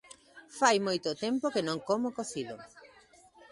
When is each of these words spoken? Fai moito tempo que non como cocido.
Fai 0.59 0.77
moito 0.87 1.17
tempo 1.23 1.45
que 1.53 1.65
non 1.67 1.79
como 1.89 2.13
cocido. 2.17 2.55